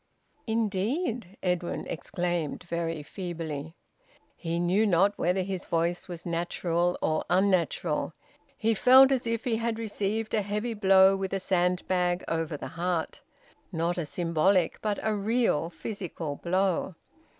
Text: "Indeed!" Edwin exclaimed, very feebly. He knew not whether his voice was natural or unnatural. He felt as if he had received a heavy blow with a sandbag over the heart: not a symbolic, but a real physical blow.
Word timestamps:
"Indeed!" 0.47 1.37
Edwin 1.43 1.85
exclaimed, 1.87 2.63
very 2.63 3.03
feebly. 3.03 3.75
He 4.35 4.57
knew 4.57 4.87
not 4.87 5.15
whether 5.15 5.43
his 5.43 5.65
voice 5.65 6.07
was 6.07 6.25
natural 6.25 6.97
or 7.03 7.23
unnatural. 7.29 8.13
He 8.57 8.73
felt 8.73 9.11
as 9.11 9.27
if 9.27 9.43
he 9.43 9.57
had 9.57 9.77
received 9.77 10.33
a 10.33 10.41
heavy 10.41 10.73
blow 10.73 11.15
with 11.15 11.33
a 11.33 11.39
sandbag 11.39 12.23
over 12.27 12.57
the 12.57 12.69
heart: 12.69 13.21
not 13.71 13.99
a 13.99 14.07
symbolic, 14.07 14.81
but 14.81 14.97
a 15.03 15.13
real 15.13 15.69
physical 15.69 16.35
blow. 16.37 16.95